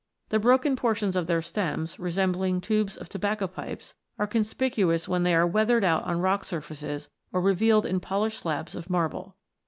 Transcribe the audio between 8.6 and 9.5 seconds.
of marble.